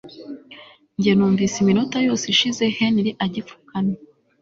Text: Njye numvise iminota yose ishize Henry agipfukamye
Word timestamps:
Njye 0.97 1.11
numvise 1.15 1.55
iminota 1.63 1.97
yose 2.07 2.25
ishize 2.33 2.63
Henry 2.77 3.11
agipfukamye 3.25 3.97